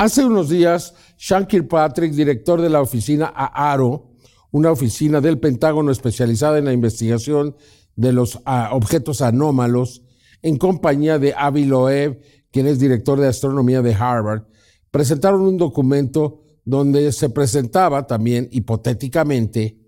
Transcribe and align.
Hace 0.00 0.24
unos 0.24 0.48
días, 0.48 0.94
Sean 1.16 1.44
Kirkpatrick, 1.44 2.12
director 2.12 2.62
de 2.62 2.70
la 2.70 2.80
oficina 2.80 3.32
AARO, 3.34 4.12
una 4.52 4.70
oficina 4.70 5.20
del 5.20 5.40
Pentágono 5.40 5.90
especializada 5.90 6.58
en 6.58 6.66
la 6.66 6.72
investigación 6.72 7.56
de 7.96 8.12
los 8.12 8.38
ah, 8.44 8.70
objetos 8.74 9.22
anómalos, 9.22 10.04
en 10.40 10.56
compañía 10.56 11.18
de 11.18 11.34
Avi 11.36 11.64
Loeb, 11.64 12.20
quien 12.52 12.68
es 12.68 12.78
director 12.78 13.18
de 13.18 13.26
astronomía 13.26 13.82
de 13.82 13.92
Harvard, 13.92 14.44
presentaron 14.92 15.40
un 15.40 15.58
documento 15.58 16.44
donde 16.64 17.10
se 17.10 17.30
presentaba 17.30 18.06
también 18.06 18.48
hipotéticamente 18.52 19.80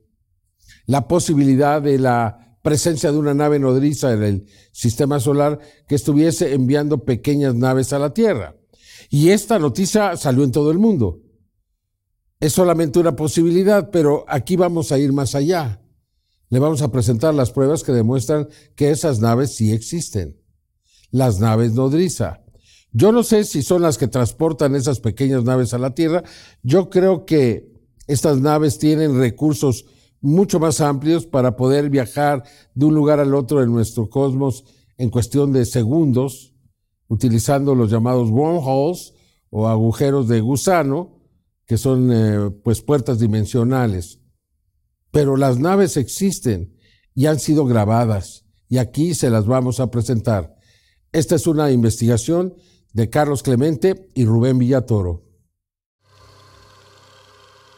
la 0.87 1.07
posibilidad 1.07 1.81
de 1.81 2.01
la 2.01 2.59
presencia 2.63 3.13
de 3.13 3.19
una 3.19 3.35
nave 3.35 3.61
nodriza 3.61 4.13
en 4.13 4.25
el 4.25 4.47
sistema 4.73 5.21
solar 5.21 5.61
que 5.87 5.95
estuviese 5.95 6.53
enviando 6.53 7.05
pequeñas 7.05 7.55
naves 7.55 7.93
a 7.93 8.01
la 8.01 8.13
Tierra. 8.13 8.57
Y 9.11 9.31
esta 9.31 9.59
noticia 9.59 10.17
salió 10.17 10.45
en 10.45 10.53
todo 10.53 10.71
el 10.71 10.79
mundo. 10.79 11.21
Es 12.39 12.55
solamente 12.55 13.01
una 13.01 13.17
posibilidad, 13.17 13.91
pero 13.91 14.25
aquí 14.29 14.57
vamos 14.57 14.93
a 14.93 14.99
ir 14.99 15.13
más 15.13 15.35
allá. 15.35 15.83
Le 16.49 16.59
vamos 16.59 16.81
a 16.81 16.91
presentar 16.91 17.35
las 17.35 17.51
pruebas 17.51 17.83
que 17.83 17.93
demuestran 17.93 18.49
que 18.77 18.91
esas 18.91 19.21
naves 19.21 19.55
sí 19.55 19.73
existen. 19.73 20.41
Las 21.11 21.41
naves 21.41 21.73
nodriza. 21.73 22.45
Yo 22.93 23.13
no 23.13 23.25
sé 23.25 23.45
si 23.45 23.63
son 23.63 23.83
las 23.83 23.99
que 23.99 24.09
transportan 24.09 24.75
esas 24.75 25.01
pequeñas 25.01 25.45
naves 25.45 25.75
a 25.75 25.79
la 25.79 25.95
Tierra. 25.95 26.23
Yo 26.63 26.89
creo 26.89 27.25
que 27.25 27.71
estas 28.07 28.41
naves 28.41 28.79
tienen 28.79 29.19
recursos 29.19 29.87
mucho 30.21 30.61
más 30.61 30.81
amplios 30.81 31.27
para 31.27 31.57
poder 31.57 31.91
viajar 31.91 32.45
de 32.75 32.87
un 32.87 32.95
lugar 32.95 33.21
al 33.21 33.35
otro 33.35 33.63
en 33.63 33.73
nuestro 33.73 34.09
cosmos 34.09 34.65
en 34.99 35.11
cuestión 35.11 35.53
de 35.53 35.65
segundos, 35.65 36.50
utilizando 37.11 37.75
los 37.75 37.91
llamados 37.91 38.31
wormholes 38.31 39.15
o 39.51 39.69
agujeros 39.69 40.29
de 40.29 40.41
gusano, 40.41 41.19
que 41.67 41.77
son 41.77 42.11
eh, 42.13 42.51
pues 42.63 42.83
puertas 42.83 43.19
dimensionales. 43.19 44.21
Pero 45.11 45.37
las 45.37 45.59
naves 45.59 45.97
existen 45.97 46.77
y 47.13 47.27
han 47.27 47.41
sido 47.41 47.67
grabadas 47.67 48.47
y 48.69 48.79
aquí 48.79 49.15
se 49.15 49.29
las 49.29 49.47
vamos 49.47 49.81
a 49.81 49.91
presentar. 49.91 50.57
Esta 51.11 51.35
es 51.35 51.49
una 51.49 51.73
investigación 51.73 52.55
de 52.93 53.11
Carlos 53.11 53.43
Clemente 53.43 54.09
y 54.15 54.25
Rubén 54.25 54.59
Villatoro. 54.59 55.25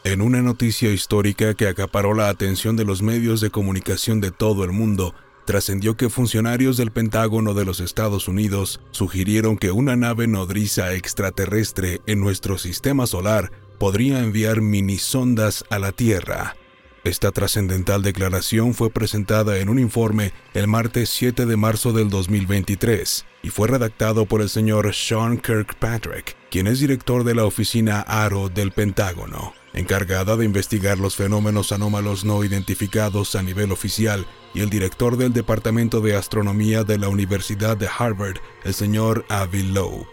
En 0.03 0.21
una 0.21 0.43
noticia 0.43 0.91
histórica 0.91 1.55
que 1.55 1.67
acaparó 1.67 2.13
la 2.13 2.29
atención 2.29 2.75
de 2.75 2.85
los 2.85 3.01
medios 3.01 3.41
de 3.41 3.49
comunicación 3.49 4.21
de 4.21 4.29
todo 4.29 4.63
el 4.63 4.73
mundo, 4.73 5.15
trascendió 5.45 5.95
que 5.95 6.09
funcionarios 6.09 6.77
del 6.77 6.91
Pentágono 6.91 7.53
de 7.53 7.65
los 7.65 7.79
Estados 7.79 8.27
Unidos 8.27 8.79
sugirieron 8.91 9.57
que 9.57 9.71
una 9.71 9.95
nave 9.95 10.27
nodriza 10.27 10.93
extraterrestre 10.93 12.01
en 12.05 12.19
nuestro 12.19 12.57
sistema 12.57 13.07
solar 13.07 13.51
podría 13.77 14.19
enviar 14.19 14.61
minisondas 14.61 15.65
a 15.69 15.79
la 15.79 15.91
Tierra. 15.91 16.55
Esta 17.03 17.31
trascendental 17.31 18.01
declaración 18.01 18.73
fue 18.73 18.89
presentada 18.89 19.57
en 19.57 19.67
un 19.67 19.77
informe 19.77 20.31
el 20.53 20.67
martes 20.67 21.09
7 21.09 21.45
de 21.45 21.57
marzo 21.57 21.91
del 21.91 22.09
2023 22.09 23.25
y 23.41 23.49
fue 23.49 23.67
redactado 23.67 24.25
por 24.25 24.41
el 24.41 24.47
señor 24.47 24.93
Sean 24.93 25.37
Kirkpatrick, 25.37 26.37
quien 26.53 26.67
es 26.67 26.79
director 26.79 27.23
de 27.23 27.33
la 27.33 27.45
oficina 27.45 28.01
ARO 28.01 28.47
del 28.47 28.71
Pentágono, 28.71 29.55
encargada 29.73 30.37
de 30.37 30.45
investigar 30.45 30.99
los 30.99 31.15
fenómenos 31.15 31.71
anómalos 31.71 32.25
no 32.25 32.43
identificados 32.43 33.33
a 33.33 33.41
nivel 33.41 33.71
oficial, 33.71 34.27
y 34.53 34.61
el 34.61 34.69
director 34.69 35.17
del 35.17 35.33
Departamento 35.33 35.99
de 35.99 36.15
Astronomía 36.15 36.83
de 36.83 36.99
la 36.99 37.09
Universidad 37.09 37.75
de 37.75 37.89
Harvard, 37.97 38.37
el 38.65 38.75
señor 38.75 39.25
Avi 39.29 39.63
Loeb. 39.63 40.05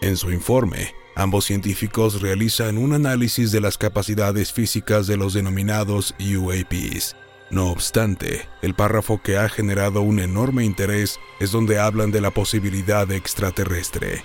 En 0.00 0.16
su 0.16 0.32
informe, 0.32 0.96
Ambos 1.14 1.44
científicos 1.44 2.20
realizan 2.20 2.76
un 2.76 2.92
análisis 2.92 3.52
de 3.52 3.60
las 3.60 3.78
capacidades 3.78 4.52
físicas 4.52 5.06
de 5.06 5.16
los 5.16 5.32
denominados 5.32 6.12
UAPs. 6.18 7.14
No 7.52 7.70
obstante, 7.70 8.48
el 8.62 8.74
párrafo 8.74 9.22
que 9.22 9.36
ha 9.38 9.48
generado 9.48 10.02
un 10.02 10.18
enorme 10.18 10.64
interés 10.64 11.20
es 11.38 11.52
donde 11.52 11.78
hablan 11.78 12.10
de 12.10 12.20
la 12.20 12.32
posibilidad 12.32 13.08
extraterrestre. 13.12 14.24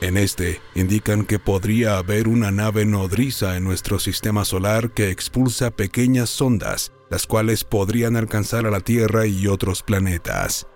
En 0.00 0.16
este, 0.16 0.60
indican 0.74 1.24
que 1.24 1.38
podría 1.38 1.98
haber 1.98 2.28
una 2.28 2.50
nave 2.50 2.84
nodriza 2.84 3.56
en 3.56 3.64
nuestro 3.64 3.98
sistema 3.98 4.44
solar 4.44 4.90
que 4.90 5.10
expulsa 5.10 5.70
pequeñas 5.70 6.30
sondas, 6.30 6.92
las 7.10 7.26
cuales 7.26 7.64
podrían 7.64 8.16
alcanzar 8.16 8.66
a 8.66 8.70
la 8.70 8.80
Tierra 8.80 9.26
y 9.26 9.46
otros 9.46 9.82
planetas. 9.82 10.66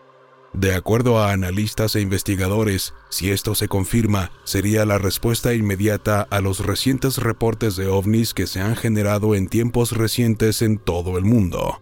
De 0.54 0.74
acuerdo 0.74 1.18
a 1.18 1.32
analistas 1.32 1.94
e 1.94 2.00
investigadores, 2.00 2.94
si 3.10 3.30
esto 3.30 3.54
se 3.54 3.68
confirma, 3.68 4.32
sería 4.44 4.86
la 4.86 4.96
respuesta 4.96 5.52
inmediata 5.52 6.22
a 6.22 6.40
los 6.40 6.60
recientes 6.64 7.18
reportes 7.18 7.76
de 7.76 7.86
ovnis 7.86 8.32
que 8.32 8.46
se 8.46 8.60
han 8.60 8.76
generado 8.76 9.34
en 9.34 9.48
tiempos 9.48 9.92
recientes 9.92 10.62
en 10.62 10.78
todo 10.78 11.18
el 11.18 11.24
mundo. 11.24 11.80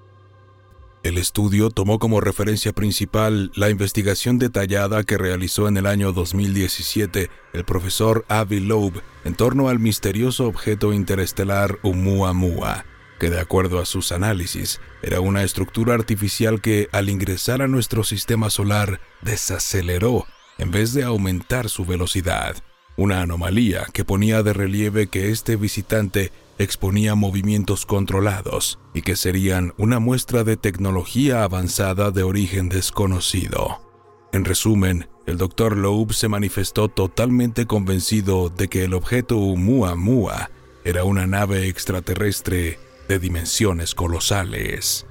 El 1.06 1.18
estudio 1.18 1.70
tomó 1.70 2.00
como 2.00 2.20
referencia 2.20 2.72
principal 2.72 3.52
la 3.54 3.70
investigación 3.70 4.40
detallada 4.40 5.04
que 5.04 5.16
realizó 5.16 5.68
en 5.68 5.76
el 5.76 5.86
año 5.86 6.12
2017 6.12 7.30
el 7.52 7.64
profesor 7.64 8.24
Avi 8.28 8.58
Loeb 8.58 9.04
en 9.24 9.36
torno 9.36 9.68
al 9.68 9.78
misterioso 9.78 10.48
objeto 10.48 10.92
interestelar 10.92 11.78
Oumuamua 11.82 12.86
que 13.20 13.30
de 13.30 13.38
acuerdo 13.38 13.78
a 13.78 13.86
sus 13.86 14.10
análisis 14.10 14.80
era 15.00 15.20
una 15.20 15.44
estructura 15.44 15.94
artificial 15.94 16.60
que 16.60 16.88
al 16.90 17.08
ingresar 17.08 17.62
a 17.62 17.68
nuestro 17.68 18.02
sistema 18.02 18.50
solar 18.50 18.98
desaceleró 19.22 20.26
en 20.58 20.72
vez 20.72 20.92
de 20.92 21.04
aumentar 21.04 21.68
su 21.68 21.84
velocidad, 21.84 22.56
una 22.96 23.20
anomalía 23.20 23.86
que 23.92 24.04
ponía 24.04 24.42
de 24.42 24.54
relieve 24.54 25.06
que 25.06 25.30
este 25.30 25.54
visitante 25.54 26.32
exponía 26.58 27.14
movimientos 27.14 27.86
controlados 27.86 28.78
y 28.94 29.02
que 29.02 29.16
serían 29.16 29.74
una 29.76 29.98
muestra 29.98 30.44
de 30.44 30.56
tecnología 30.56 31.44
avanzada 31.44 32.10
de 32.10 32.22
origen 32.22 32.68
desconocido. 32.68 33.80
En 34.32 34.44
resumen, 34.44 35.08
el 35.26 35.38
Dr. 35.38 35.76
Loeb 35.76 36.12
se 36.12 36.28
manifestó 36.28 36.88
totalmente 36.88 37.66
convencido 37.66 38.48
de 38.48 38.68
que 38.68 38.84
el 38.84 38.94
objeto 38.94 39.38
Oumuamua 39.38 40.50
era 40.84 41.04
una 41.04 41.26
nave 41.26 41.68
extraterrestre 41.68 42.78
de 43.08 43.18
dimensiones 43.18 43.94
colosales. 43.94 45.06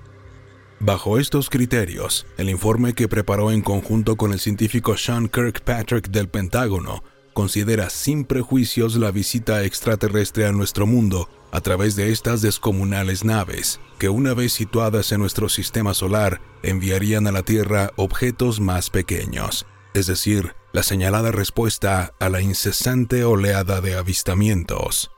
Bajo 0.79 1.19
estos 1.19 1.49
criterios, 1.49 2.27
el 2.37 2.49
informe 2.49 2.93
que 2.93 3.07
preparó 3.07 3.51
en 3.51 3.61
conjunto 3.61 4.17
con 4.17 4.33
el 4.33 4.39
científico 4.39 4.97
Sean 4.97 5.27
Kirkpatrick 5.27 6.09
del 6.09 6.27
Pentágono 6.27 7.03
considera 7.35 7.89
sin 7.89 8.23
prejuicios 8.23 8.95
la 8.95 9.11
visita 9.11 9.65
extraterrestre 9.65 10.47
a 10.47 10.53
nuestro 10.53 10.87
mundo 10.87 11.29
a 11.51 11.59
través 11.59 11.97
de 11.97 12.13
estas 12.13 12.41
descomunales 12.41 13.25
naves, 13.25 13.81
que 13.99 14.07
una 14.07 14.33
vez 14.33 14.53
situadas 14.53 15.11
en 15.11 15.19
nuestro 15.19 15.49
sistema 15.49 15.93
solar 15.93 16.39
enviarían 16.63 17.27
a 17.27 17.33
la 17.33 17.43
Tierra 17.43 17.91
objetos 17.97 18.61
más 18.61 18.89
pequeños, 18.89 19.65
es 19.93 20.07
decir, 20.07 20.55
la 20.71 20.81
señalada 20.81 21.33
respuesta 21.33 22.13
a 22.19 22.29
la 22.29 22.39
incesante 22.39 23.25
oleada 23.25 23.81
de 23.81 23.95
avistamientos. 23.95 25.11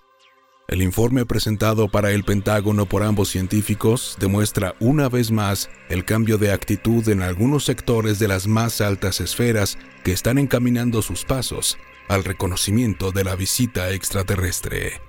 El 0.68 0.82
informe 0.82 1.24
presentado 1.26 1.88
para 1.88 2.12
el 2.12 2.24
Pentágono 2.24 2.88
por 2.88 3.04
ambos 3.04 3.30
científicos 3.30 4.18
demuestra 4.20 4.74
una 4.80 5.08
vez 5.08 5.30
más 5.30 5.70
el 5.88 6.04
cambio 6.04 6.40
de 6.40 6.52
actitud 6.52 7.08
en 7.10 7.22
algunos 7.22 7.64
sectores 7.64 8.18
de 8.18 8.28
las 8.28 8.48
más 8.48 8.82
altas 8.82 9.22
esferas 9.22 9.78
que 10.04 10.14
están 10.14 10.40
encaminando 10.40 11.04
sus 11.04 11.24
pasos 11.24 11.78
al 12.08 12.24
reconocimiento 12.24 13.12
de 13.12 13.24
la 13.24 13.36
visita 13.36 13.92
extraterrestre. 13.92 15.02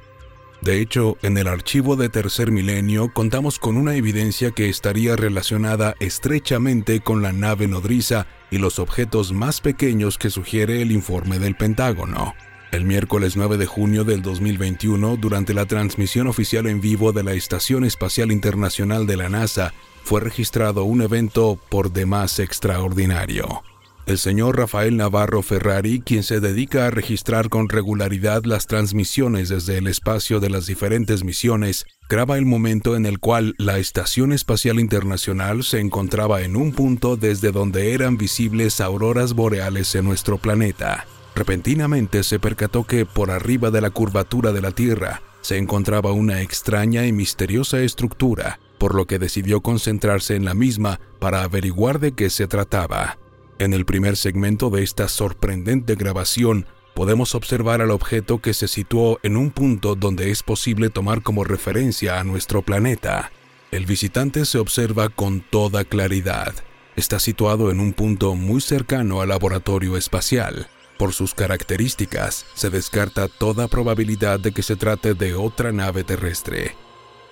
De 0.60 0.80
hecho, 0.80 1.16
en 1.22 1.38
el 1.38 1.46
archivo 1.46 1.94
de 1.94 2.08
Tercer 2.08 2.50
Milenio 2.50 3.12
contamos 3.12 3.58
con 3.60 3.76
una 3.76 3.94
evidencia 3.94 4.50
que 4.50 4.68
estaría 4.68 5.14
relacionada 5.14 5.94
estrechamente 6.00 7.00
con 7.00 7.22
la 7.22 7.32
nave 7.32 7.68
nodriza 7.68 8.26
y 8.50 8.58
los 8.58 8.80
objetos 8.80 9.32
más 9.32 9.60
pequeños 9.60 10.18
que 10.18 10.30
sugiere 10.30 10.82
el 10.82 10.90
informe 10.90 11.38
del 11.38 11.54
Pentágono. 11.54 12.34
El 12.72 12.84
miércoles 12.84 13.36
9 13.36 13.56
de 13.56 13.66
junio 13.66 14.04
del 14.04 14.20
2021, 14.20 15.16
durante 15.16 15.54
la 15.54 15.64
transmisión 15.64 16.26
oficial 16.26 16.66
en 16.66 16.80
vivo 16.80 17.12
de 17.12 17.22
la 17.22 17.32
Estación 17.32 17.84
Espacial 17.84 18.30
Internacional 18.30 19.06
de 19.06 19.16
la 19.16 19.28
NASA, 19.28 19.72
fue 20.02 20.20
registrado 20.20 20.84
un 20.84 21.02
evento 21.02 21.58
por 21.70 21.92
demás 21.92 22.40
extraordinario. 22.40 23.62
El 24.08 24.16
señor 24.16 24.56
Rafael 24.56 24.96
Navarro 24.96 25.42
Ferrari, 25.42 26.00
quien 26.00 26.22
se 26.22 26.40
dedica 26.40 26.86
a 26.86 26.90
registrar 26.90 27.50
con 27.50 27.68
regularidad 27.68 28.44
las 28.44 28.66
transmisiones 28.66 29.50
desde 29.50 29.76
el 29.76 29.86
espacio 29.86 30.40
de 30.40 30.48
las 30.48 30.64
diferentes 30.64 31.24
misiones, 31.24 31.84
graba 32.08 32.38
el 32.38 32.46
momento 32.46 32.96
en 32.96 33.04
el 33.04 33.18
cual 33.18 33.54
la 33.58 33.76
Estación 33.76 34.32
Espacial 34.32 34.80
Internacional 34.80 35.62
se 35.62 35.80
encontraba 35.80 36.40
en 36.40 36.56
un 36.56 36.72
punto 36.72 37.18
desde 37.18 37.52
donde 37.52 37.92
eran 37.92 38.16
visibles 38.16 38.80
auroras 38.80 39.34
boreales 39.34 39.94
en 39.94 40.06
nuestro 40.06 40.38
planeta. 40.38 41.06
Repentinamente 41.34 42.22
se 42.22 42.38
percató 42.38 42.84
que 42.84 43.04
por 43.04 43.30
arriba 43.30 43.70
de 43.70 43.82
la 43.82 43.90
curvatura 43.90 44.52
de 44.52 44.62
la 44.62 44.70
Tierra 44.70 45.20
se 45.42 45.58
encontraba 45.58 46.12
una 46.12 46.40
extraña 46.40 47.04
y 47.04 47.12
misteriosa 47.12 47.80
estructura, 47.80 48.58
por 48.78 48.94
lo 48.94 49.06
que 49.06 49.18
decidió 49.18 49.60
concentrarse 49.60 50.34
en 50.34 50.46
la 50.46 50.54
misma 50.54 50.98
para 51.18 51.42
averiguar 51.42 52.00
de 52.00 52.12
qué 52.12 52.30
se 52.30 52.46
trataba. 52.46 53.18
En 53.58 53.72
el 53.72 53.84
primer 53.84 54.16
segmento 54.16 54.70
de 54.70 54.84
esta 54.84 55.08
sorprendente 55.08 55.96
grabación 55.96 56.66
podemos 56.94 57.34
observar 57.34 57.82
al 57.82 57.90
objeto 57.90 58.38
que 58.38 58.54
se 58.54 58.68
situó 58.68 59.18
en 59.24 59.36
un 59.36 59.50
punto 59.50 59.96
donde 59.96 60.30
es 60.30 60.44
posible 60.44 60.90
tomar 60.90 61.22
como 61.22 61.42
referencia 61.42 62.20
a 62.20 62.24
nuestro 62.24 62.62
planeta. 62.62 63.32
El 63.72 63.84
visitante 63.84 64.44
se 64.44 64.58
observa 64.58 65.08
con 65.08 65.40
toda 65.40 65.84
claridad. 65.84 66.54
Está 66.94 67.18
situado 67.18 67.72
en 67.72 67.80
un 67.80 67.92
punto 67.94 68.36
muy 68.36 68.60
cercano 68.60 69.20
al 69.20 69.30
laboratorio 69.30 69.96
espacial. 69.96 70.68
Por 70.96 71.12
sus 71.12 71.34
características, 71.34 72.46
se 72.54 72.70
descarta 72.70 73.26
toda 73.26 73.68
probabilidad 73.68 74.38
de 74.38 74.52
que 74.52 74.62
se 74.62 74.76
trate 74.76 75.14
de 75.14 75.34
otra 75.34 75.72
nave 75.72 76.04
terrestre. 76.04 76.76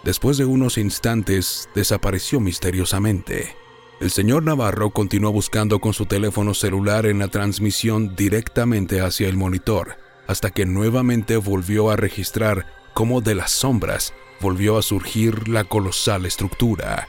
Después 0.02 0.38
de 0.38 0.44
unos 0.44 0.76
instantes, 0.76 1.68
desapareció 1.74 2.40
misteriosamente. 2.40 3.56
El 3.98 4.10
señor 4.10 4.42
Navarro 4.42 4.90
continuó 4.90 5.32
buscando 5.32 5.78
con 5.78 5.94
su 5.94 6.04
teléfono 6.04 6.52
celular 6.52 7.06
en 7.06 7.18
la 7.18 7.28
transmisión 7.28 8.14
directamente 8.14 9.00
hacia 9.00 9.26
el 9.26 9.38
monitor, 9.38 9.96
hasta 10.26 10.50
que 10.50 10.66
nuevamente 10.66 11.38
volvió 11.38 11.90
a 11.90 11.96
registrar 11.96 12.66
cómo 12.92 13.22
de 13.22 13.34
las 13.34 13.52
sombras 13.52 14.12
volvió 14.38 14.76
a 14.76 14.82
surgir 14.82 15.48
la 15.48 15.64
colosal 15.64 16.26
estructura. 16.26 17.08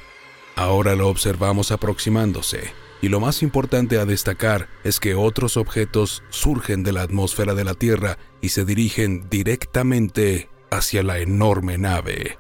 Ahora 0.56 0.96
lo 0.96 1.10
observamos 1.10 1.74
aproximándose, 1.74 2.72
y 3.02 3.10
lo 3.10 3.20
más 3.20 3.44
importante 3.44 4.00
a 4.00 4.06
destacar 4.06 4.70
es 4.86 5.02
que 5.02 5.14
otros 5.14 5.58
objetos 5.58 6.24
surgen 6.30 6.84
de 6.84 6.94
la 6.94 7.02
atmósfera 7.02 7.54
de 7.54 7.66
la 7.66 7.74
Tierra 7.74 8.18
y 8.40 8.50
se 8.50 8.64
dirigen 8.64 9.30
directamente 9.30 10.50
hacia 10.72 11.04
la 11.04 11.20
enorme 11.20 11.78
nave. 11.78 12.40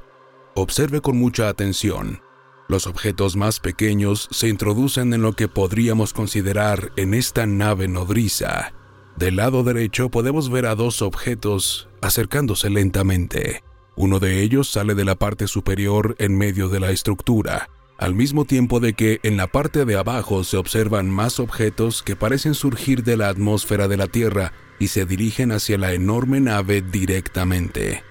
Observe 0.56 1.02
con 1.02 1.18
mucha 1.18 1.50
atención 1.50 2.22
los 2.68 2.86
objetos 2.86 3.36
más 3.36 3.60
pequeños 3.60 4.28
se 4.32 4.50
introducen 4.50 5.14
en 5.14 5.22
lo 5.22 5.34
que 5.34 5.48
podríamos 5.48 6.14
considerar 6.14 6.92
en 6.98 7.14
esta 7.14 7.46
nave 7.46 7.88
nodriza. 7.88 8.74
Del 9.16 9.38
lado 9.38 9.64
derecho 9.64 10.10
podemos 10.10 10.50
ver 10.50 10.66
a 10.66 10.76
dos 10.76 11.02
objetos 11.02 11.88
acercándose 12.02 12.70
lentamente. 12.70 13.64
Uno 13.96 14.20
de 14.20 14.42
ellos 14.42 14.70
sale 14.70 14.96
de 14.96 15.06
la 15.06 15.16
parte 15.16 15.48
superior 15.48 16.16
en 16.20 16.38
medio 16.38 16.70
de 16.70 16.80
la 16.80 16.92
estructura, 16.92 17.70
al 17.98 18.14
mismo 18.14 18.46
tiempo 18.46 18.80
de 18.80 18.94
que 18.94 19.20
en 19.24 19.38
la 19.38 19.48
parte 19.48 19.86
de 19.86 19.96
abajo 19.96 20.44
se 20.44 20.58
observan 20.58 21.10
más 21.10 21.40
objetos 21.40 22.04
que 22.04 22.16
parecen 22.16 22.54
surgir 22.54 23.04
de 23.04 23.18
la 23.18 23.30
atmósfera 23.30 23.88
de 23.88 23.98
la 23.98 24.08
Tierra 24.08 24.54
y 24.78 24.90
se 24.90 25.06
dirigen 25.06 25.52
hacia 25.52 25.80
la 25.80 25.94
enorme 25.94 26.40
nave 26.40 26.82
directamente. 26.82 28.04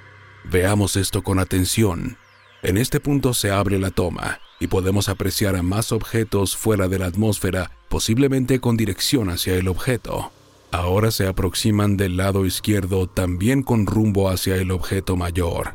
Veamos 0.45 0.97
esto 0.97 1.23
con 1.23 1.39
atención. 1.39 2.17
En 2.63 2.79
este 2.79 2.99
punto 2.99 3.33
se 3.33 3.53
abre 3.53 3.79
la 3.79 3.91
toma 3.91 4.41
y 4.61 4.69
podemos 4.69 5.09
apreciar 5.09 5.57
a 5.57 5.63
más 5.63 5.93
objetos 5.93 6.57
fuera 6.57 6.89
de 6.89 6.99
la 6.99 7.07
atmósfera, 7.07 7.71
posiblemente 7.89 8.61
con 8.61 8.77
dirección 8.77 9.31
hacia 9.31 9.55
el 9.55 9.69
objeto. 9.69 10.33
Ahora 10.71 11.11
se 11.11 11.27
aproximan 11.27 11.97
del 11.97 12.17
lado 12.17 12.47
izquierdo 12.47 13.09
también 13.09 13.63
con 13.63 13.87
rumbo 13.87 14.29
hacia 14.29 14.57
el 14.57 14.71
objeto 14.71 15.17
mayor. 15.17 15.75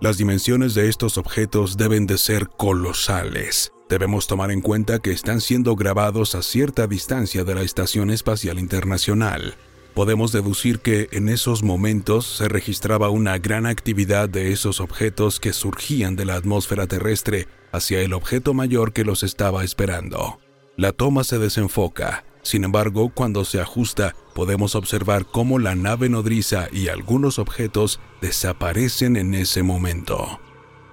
Las 0.00 0.18
dimensiones 0.18 0.74
de 0.74 0.88
estos 0.88 1.18
objetos 1.18 1.76
deben 1.76 2.06
de 2.06 2.18
ser 2.18 2.48
colosales. 2.48 3.72
Debemos 3.88 4.26
tomar 4.26 4.50
en 4.50 4.60
cuenta 4.60 4.98
que 4.98 5.12
están 5.12 5.40
siendo 5.40 5.76
grabados 5.76 6.34
a 6.34 6.42
cierta 6.42 6.86
distancia 6.86 7.44
de 7.44 7.54
la 7.54 7.62
Estación 7.62 8.10
Espacial 8.10 8.58
Internacional, 8.58 9.56
podemos 9.94 10.32
deducir 10.32 10.80
que 10.80 11.08
en 11.12 11.28
esos 11.28 11.62
momentos 11.62 12.26
se 12.26 12.48
registraba 12.48 13.10
una 13.10 13.38
gran 13.38 13.66
actividad 13.66 14.28
de 14.28 14.52
esos 14.52 14.80
objetos 14.80 15.38
que 15.38 15.52
surgían 15.52 16.16
de 16.16 16.24
la 16.24 16.36
atmósfera 16.36 16.86
terrestre 16.86 17.46
hacia 17.72 18.00
el 18.00 18.12
objeto 18.12 18.54
mayor 18.54 18.92
que 18.92 19.04
los 19.04 19.22
estaba 19.22 19.64
esperando. 19.64 20.38
La 20.76 20.92
toma 20.92 21.24
se 21.24 21.38
desenfoca, 21.38 22.24
sin 22.42 22.64
embargo, 22.64 23.10
cuando 23.14 23.44
se 23.44 23.60
ajusta, 23.60 24.16
podemos 24.34 24.74
observar 24.74 25.26
cómo 25.26 25.58
la 25.58 25.74
nave 25.74 26.08
nodriza 26.08 26.68
y 26.72 26.88
algunos 26.88 27.38
objetos 27.38 28.00
desaparecen 28.20 29.16
en 29.16 29.34
ese 29.34 29.62
momento. 29.62 30.40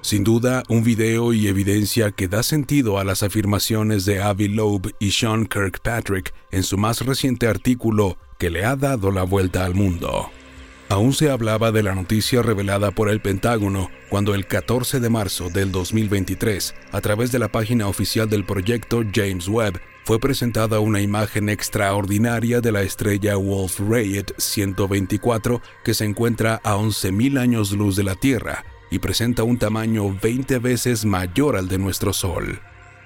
Sin 0.01 0.23
duda, 0.23 0.63
un 0.69 0.83
video 0.83 1.33
y 1.33 1.47
evidencia 1.47 2.11
que 2.11 2.27
da 2.27 2.43
sentido 2.43 2.99
a 2.99 3.03
las 3.03 3.23
afirmaciones 3.23 4.05
de 4.05 4.21
Avi 4.21 4.47
Loeb 4.47 4.93
y 4.99 5.11
Sean 5.11 5.45
Kirkpatrick 5.45 6.33
en 6.51 6.63
su 6.63 6.77
más 6.77 7.01
reciente 7.05 7.47
artículo 7.47 8.17
que 8.37 8.49
le 8.49 8.63
ha 8.63 8.75
dado 8.75 9.11
la 9.11 9.23
vuelta 9.23 9.65
al 9.65 9.75
mundo. 9.75 10.29
Aún 10.89 11.13
se 11.13 11.29
hablaba 11.29 11.71
de 11.71 11.83
la 11.83 11.93
noticia 11.93 12.41
revelada 12.41 12.89
por 12.89 13.09
el 13.09 13.21
Pentágono 13.21 13.91
cuando 14.09 14.33
el 14.33 14.47
14 14.47 14.99
de 14.99 15.09
marzo 15.09 15.51
del 15.51 15.71
2023, 15.71 16.73
a 16.91 16.99
través 16.99 17.31
de 17.31 17.37
la 17.37 17.47
página 17.47 17.87
oficial 17.87 18.27
del 18.27 18.43
proyecto 18.43 19.03
James 19.13 19.47
Webb, 19.47 19.79
fue 20.03 20.19
presentada 20.19 20.79
una 20.79 20.99
imagen 20.99 21.47
extraordinaria 21.49 22.59
de 22.59 22.71
la 22.71 22.81
estrella 22.81 23.35
Wolf-Rayet 23.35 24.33
124 24.39 25.61
que 25.83 25.93
se 25.93 26.05
encuentra 26.05 26.59
a 26.63 26.77
11.000 26.77 27.39
años 27.39 27.71
luz 27.71 27.95
de 27.95 28.03
la 28.03 28.15
Tierra 28.15 28.65
y 28.89 28.97
presenta 28.97 29.43
un 29.43 29.59
tamaño 29.59 30.17
20 30.19 30.57
veces 30.57 31.05
mayor 31.05 31.55
al 31.55 31.67
de 31.67 31.77
nuestro 31.77 32.13
Sol. 32.13 32.61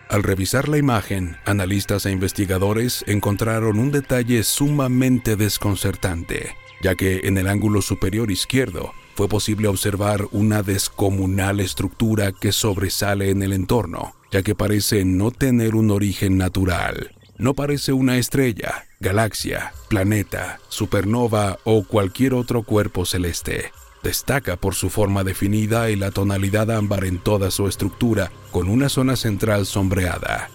Al 0.08 0.24
revisar 0.24 0.70
la 0.70 0.78
imagen, 0.78 1.36
analistas 1.44 2.06
e 2.06 2.12
investigadores 2.12 3.04
encontraron 3.08 3.78
un 3.78 3.92
detalle 3.92 4.44
sumamente 4.44 5.36
desconcertante, 5.36 6.56
ya 6.84 6.96
que 6.96 7.22
en 7.24 7.38
el 7.40 7.48
ángulo 7.48 7.82
superior 7.82 8.30
izquierdo 8.30 8.94
fue 9.16 9.28
posible 9.28 9.68
observar 9.68 10.28
una 10.32 10.62
descomunal 10.62 11.60
estructura 11.60 12.32
que 12.32 12.52
sobresale 12.52 13.32
en 13.32 13.42
el 13.42 13.54
entorno, 13.54 14.16
ya 14.32 14.44
que 14.44 14.54
parece 14.54 15.06
no 15.06 15.32
tener 15.32 15.76
un 15.76 15.90
origen 15.90 16.38
natural. 16.38 17.16
No 17.38 17.56
parece 17.56 17.94
una 17.94 18.18
estrella, 18.18 18.86
galaxia, 19.00 19.74
planeta, 19.90 20.60
supernova 20.70 21.58
o 21.64 21.84
cualquier 21.84 22.36
otro 22.36 22.62
cuerpo 22.62 23.06
celeste 23.06 23.72
Destaca 24.04 24.58
por 24.58 24.76
su 24.76 24.90
forma 24.90 25.24
definida 25.24 25.90
y 25.90 25.96
la 25.96 26.12
tonalidad 26.12 26.70
ámbar 26.72 27.06
en 27.06 27.20
toda 27.20 27.50
su 27.52 27.70
estructura, 27.70 28.34
con 28.52 28.68
una 28.68 28.90
zona 28.90 29.16
central 29.16 29.66
sombreada. 29.66 30.50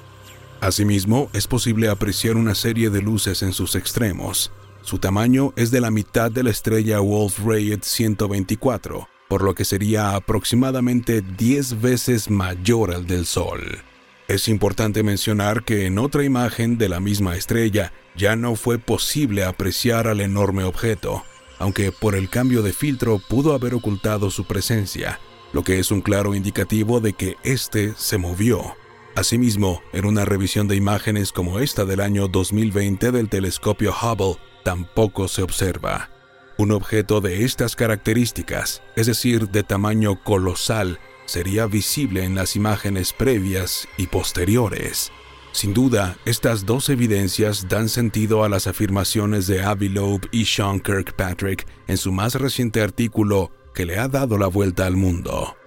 Asimismo, 0.61 1.31
es 1.33 1.47
posible 1.47 1.89
apreciar 1.89 2.37
una 2.37 2.55
serie 2.55 2.91
de 2.91 3.01
luces 3.01 3.43
en 3.43 3.55
sus 3.55 3.75
extremos. 3.75 4.53
Su 4.89 4.97
tamaño 4.97 5.53
es 5.55 5.71
de 5.71 5.83
la 5.83 5.91
mitad 5.91 6.31
de 6.31 6.43
la 6.43 6.49
estrella 6.49 7.01
Wolf-Rayet 7.01 7.85
124, 7.85 9.07
por 9.29 9.43
lo 9.43 9.55
que 9.55 9.67
sería 9.67 10.17
aproximadamente 10.17 11.21
10 11.21 11.83
veces 11.83 12.31
mayor 12.31 12.95
al 12.95 13.07
del 13.07 13.27
Sol. 13.27 13.83
Es 14.29 14.49
importante 14.49 15.03
mencionar 15.03 15.63
que 15.63 15.85
en 15.85 15.99
otra 15.99 16.25
imagen 16.25 16.79
de 16.79 16.89
la 16.89 17.01
misma 17.01 17.37
estrella 17.37 17.93
ya 18.17 18.35
no 18.35 18.55
fue 18.55 18.79
posible 18.79 19.45
apreciar 19.45 20.09
al 20.09 20.23
enorme 20.23 20.65
objeto, 20.65 21.23
aunque 21.59 21.93
por 21.93 22.15
el 22.15 22.31
cambio 22.31 22.63
de 22.63 22.73
filtro 22.73 23.19
pudo 23.19 23.53
haber 23.53 23.75
ocultado 23.75 24.31
su 24.31 24.47
presencia, 24.47 25.21
lo 25.53 25.65
que 25.65 25.81
es 25.81 25.91
un 25.91 26.01
claro 26.01 26.35
indicativo 26.35 27.01
de 27.01 27.13
que 27.13 27.37
éste 27.43 27.93
se 27.99 28.17
movió. 28.17 28.75
Asimismo, 29.17 29.83
en 29.93 30.07
una 30.07 30.25
revisión 30.25 30.67
de 30.67 30.77
imágenes 30.77 31.31
como 31.31 31.59
esta 31.59 31.85
del 31.85 32.01
año 32.01 32.27
2020 32.27 33.13
del 33.13 33.29
telescopio 33.29 33.93
Hubble, 33.93 34.39
tampoco 34.69 35.29
se 35.29 35.41
observa. 35.41 36.11
Un 36.59 36.73
objeto 36.73 37.23
de 37.23 37.47
estas 37.47 37.75
características, 37.75 38.83
es 38.97 39.07
decir, 39.07 39.49
de 39.49 39.63
tamaño 39.63 40.23
colosal, 40.23 40.99
sería 41.25 41.65
visible 41.65 42.23
en 42.23 42.35
las 42.35 42.55
imágenes 42.55 43.15
previas 43.15 43.89
y 43.97 44.09
posteriores. 44.09 45.11
Sin 45.53 45.73
duda, 45.73 46.19
estas 46.27 46.67
dos 46.67 46.91
evidencias 46.91 47.67
dan 47.71 47.89
sentido 47.89 48.45
a 48.45 48.51
las 48.51 48.67
afirmaciones 48.67 49.47
de 49.47 49.63
Avi 49.63 49.89
Loeb 49.89 50.29
y 50.33 50.45
Sean 50.45 50.81
Kirkpatrick 50.81 51.67
en 51.87 51.97
su 51.97 52.13
más 52.13 52.35
reciente 52.35 52.83
artículo 52.83 53.51
que 53.75 53.87
le 53.87 53.99
ha 53.99 54.07
dado 54.07 54.37
la 54.37 54.49
vuelta 54.49 54.85
al 54.85 54.97
mundo. 54.97 55.58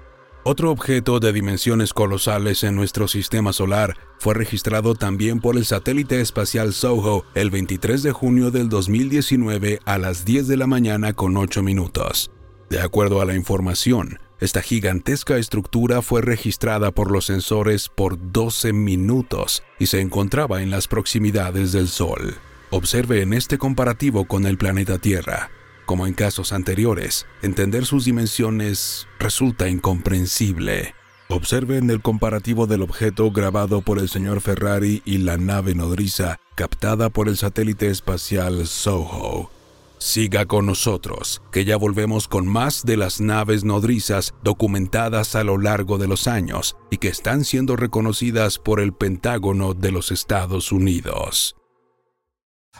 Otro 0.44 0.72
objeto 0.72 1.20
de 1.20 1.34
dimensiones 1.34 1.94
colosales 1.94 2.64
en 2.64 2.76
nuestro 2.76 3.08
sistema 3.08 3.54
solar 3.54 3.96
fue 4.18 4.34
registrado 4.34 4.96
también 4.96 5.40
por 5.40 5.56
el 5.56 5.66
satélite 5.66 6.20
espacial 6.20 6.74
SOHO 6.74 7.26
el 7.36 7.52
23 7.52 8.02
de 8.02 8.12
junio 8.12 8.50
del 8.50 8.68
2019 8.68 9.82
a 9.86 10.00
las 10.00 10.26
10 10.26 10.48
de 10.48 10.58
la 10.58 10.66
mañana 10.66 11.14
con 11.14 11.38
8 11.38 11.62
minutos. 11.62 12.32
De 12.72 12.82
acuerdo 12.82 13.22
a 13.22 13.26
la 13.26 13.36
información, 13.36 14.18
esta 14.40 14.64
gigantesca 14.64 15.38
estructura 15.38 16.02
fue 16.02 16.24
registrada 16.24 16.90
por 16.90 17.12
los 17.12 17.26
sensores 17.26 17.88
por 17.88 18.18
12 18.32 18.74
minutos 18.74 19.62
y 19.78 19.86
se 19.86 20.02
encontraba 20.02 20.64
en 20.64 20.72
las 20.72 20.88
proximidades 20.88 21.72
del 21.72 21.88
Sol. 21.88 22.34
Observe 22.72 23.22
en 23.22 23.34
este 23.34 23.60
comparativo 23.60 24.26
con 24.26 24.48
el 24.48 24.58
planeta 24.58 24.98
Tierra. 24.98 25.52
Como 25.92 26.08
en 26.08 26.14
casos 26.14 26.54
anteriores, 26.54 27.26
entender 27.42 27.86
sus 27.86 28.06
dimensiones 28.06 29.10
resulta 29.20 29.68
incomprensible. 29.68 30.96
Observe 31.28 31.80
en 31.80 31.90
el 31.90 32.02
comparativo 32.02 32.66
del 32.66 32.82
objeto 32.82 33.30
grabado 33.30 33.82
por 33.82 34.00
el 34.00 34.08
señor 34.08 34.40
Ferrari 34.40 35.02
y 35.04 35.18
la 35.18 35.36
nave 35.36 35.76
nodriza 35.76 36.40
captada 36.56 37.10
por 37.10 37.28
el 37.28 37.36
satélite 37.36 37.90
espacial 37.90 38.68
SOHO. 38.68 39.52
Siga 39.98 40.46
con 40.46 40.66
nosotros, 40.66 41.42
que 41.52 41.66
ya 41.66 41.76
volvemos 41.76 42.30
con 42.30 42.48
más 42.48 42.86
de 42.86 42.96
las 42.96 43.20
naves 43.20 43.66
nodrizas 43.66 44.34
documentadas 44.46 45.36
a 45.36 45.44
lo 45.44 45.58
largo 45.58 45.98
de 45.98 46.08
los 46.08 46.26
años 46.26 46.78
y 46.90 47.00
que 47.00 47.10
están 47.10 47.44
siendo 47.44 47.76
reconocidas 47.76 48.60
por 48.60 48.80
el 48.80 48.94
Pentágono 48.94 49.74
de 49.74 49.92
los 49.92 50.14
Estados 50.14 50.72
Unidos. 50.72 51.58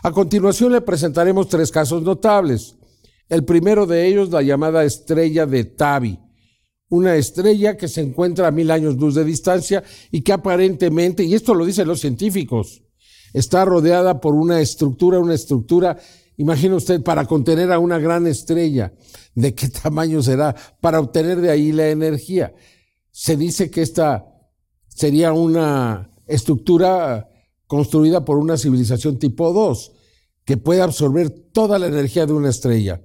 A 0.02 0.10
continuación 0.12 0.72
le 0.72 0.80
presentaremos 0.80 1.50
tres 1.50 1.70
casos 1.70 2.00
notables. 2.00 2.78
El 3.32 3.46
primero 3.46 3.86
de 3.86 4.06
ellos, 4.06 4.28
la 4.28 4.42
llamada 4.42 4.84
estrella 4.84 5.46
de 5.46 5.64
Tabi, 5.64 6.20
una 6.90 7.16
estrella 7.16 7.78
que 7.78 7.88
se 7.88 8.02
encuentra 8.02 8.46
a 8.46 8.50
mil 8.50 8.70
años 8.70 8.96
luz 8.96 9.14
de 9.14 9.24
distancia 9.24 9.82
y 10.10 10.20
que 10.20 10.34
aparentemente, 10.34 11.24
y 11.24 11.32
esto 11.32 11.54
lo 11.54 11.64
dicen 11.64 11.88
los 11.88 12.00
científicos, 12.00 12.82
está 13.32 13.64
rodeada 13.64 14.20
por 14.20 14.34
una 14.34 14.60
estructura, 14.60 15.18
una 15.18 15.32
estructura, 15.32 15.96
imagina 16.36 16.76
usted, 16.76 17.02
para 17.02 17.24
contener 17.24 17.72
a 17.72 17.78
una 17.78 17.98
gran 17.98 18.26
estrella. 18.26 18.92
¿De 19.34 19.54
qué 19.54 19.70
tamaño 19.70 20.22
será? 20.22 20.54
Para 20.82 21.00
obtener 21.00 21.40
de 21.40 21.48
ahí 21.48 21.72
la 21.72 21.88
energía. 21.88 22.52
Se 23.12 23.38
dice 23.38 23.70
que 23.70 23.80
esta 23.80 24.26
sería 24.88 25.32
una 25.32 26.12
estructura 26.26 27.30
construida 27.66 28.26
por 28.26 28.36
una 28.36 28.58
civilización 28.58 29.18
tipo 29.18 29.54
2, 29.54 29.92
que 30.44 30.58
puede 30.58 30.82
absorber 30.82 31.30
toda 31.30 31.78
la 31.78 31.86
energía 31.86 32.26
de 32.26 32.34
una 32.34 32.50
estrella. 32.50 33.00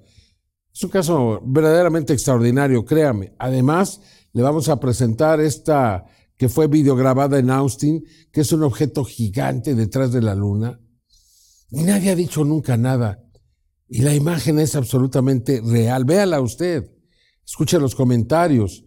Es 0.78 0.84
un 0.84 0.90
caso 0.90 1.42
verdaderamente 1.44 2.12
extraordinario, 2.12 2.84
créame. 2.84 3.34
Además, 3.36 4.00
le 4.32 4.42
vamos 4.42 4.68
a 4.68 4.78
presentar 4.78 5.40
esta 5.40 6.04
que 6.36 6.48
fue 6.48 6.68
videograbada 6.68 7.40
en 7.40 7.50
Austin, 7.50 8.04
que 8.30 8.42
es 8.42 8.52
un 8.52 8.62
objeto 8.62 9.04
gigante 9.04 9.74
detrás 9.74 10.12
de 10.12 10.22
la 10.22 10.36
luna. 10.36 10.80
Nadie 11.72 12.10
ha 12.10 12.14
dicho 12.14 12.44
nunca 12.44 12.76
nada. 12.76 13.24
Y 13.88 14.02
la 14.02 14.14
imagen 14.14 14.60
es 14.60 14.76
absolutamente 14.76 15.60
real. 15.64 16.04
Véala 16.04 16.40
usted. 16.40 16.88
Escuche 17.44 17.80
los 17.80 17.96
comentarios. 17.96 18.84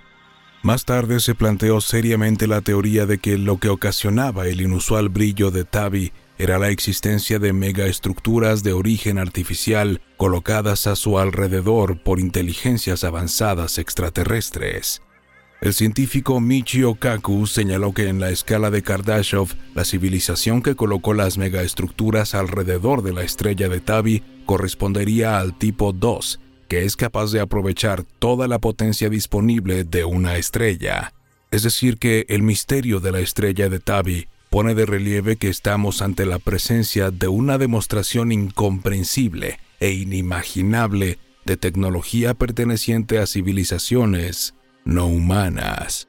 Más 0.63 0.87
tarde 0.87 1.21
se 1.21 1.35
planteó 1.35 1.83
seriamente 1.83 2.47
la 2.47 2.63
teoría 2.63 3.05
de 3.05 3.19
que 3.19 3.37
lo 3.37 3.59
que 3.59 3.69
ocasionaba 3.69 4.47
el 4.47 4.63
inusual 4.63 5.11
brillo 5.11 5.51
de 5.51 5.65
Tabi 5.65 6.15
era 6.39 6.59
la 6.59 6.71
existencia 6.71 7.39
de 7.39 7.53
megaestructuras 7.53 8.63
de 8.63 8.73
origen 8.73 9.19
artificial 9.19 10.01
colocadas 10.17 10.87
a 10.87 10.97
su 10.97 11.19
alrededor 11.19 12.03
por 12.03 12.19
inteligencias 12.19 13.05
avanzadas 13.05 13.79
extraterrestres. 13.79 15.03
El 15.61 15.73
científico 15.73 16.41
Michio 16.41 16.97
Kaku 16.97 17.47
señaló 17.47 17.95
que 17.95 18.09
en 18.09 18.21
la 18.21 18.31
escala 18.31 18.71
de 18.71 18.83
Kardashev, 18.83 19.55
la 19.75 19.85
civilización 19.85 20.61
que 20.61 20.75
colocó 20.75 21.15
las 21.15 21.39
megaestructuras 21.39 22.35
alrededor 22.35 23.03
de 23.03 23.15
la 23.15 23.23
estrella 23.23 23.69
de 23.69 23.81
Tabi 23.81 24.23
correspondería 24.45 25.39
al 25.39 25.57
tipo 25.57 25.93
2, 25.93 26.41
que 26.69 26.85
es 26.85 26.97
capaz 26.97 27.31
de 27.33 27.41
aprovechar 27.41 28.05
toda 28.19 28.47
la 28.47 28.59
potencia 28.59 29.09
disponible 29.09 29.85
de 29.85 30.05
una 30.05 30.37
estrella. 30.37 31.15
Es 31.51 31.63
decir, 31.63 31.99
que 31.99 32.27
el 32.29 32.43
misterio 32.43 33.01
de 33.01 33.13
la 33.13 33.21
estrella 33.21 33.69
de 33.69 33.79
Tabi 33.79 34.27
pone 34.55 34.77
de 34.77 34.87
relieve 34.87 35.35
que 35.35 35.49
estamos 35.49 36.01
ante 36.01 36.27
la 36.27 36.39
presencia 36.39 37.11
de 37.11 37.27
una 37.27 37.59
demostración 37.59 38.31
incomprensible 38.31 39.59
e 39.81 39.91
inimaginable 39.91 41.19
de 41.45 41.57
tecnología 41.57 42.35
perteneciente 42.35 43.19
a 43.19 43.27
civilizaciones 43.27 44.55
no 44.85 45.09
humanas. 45.09 46.07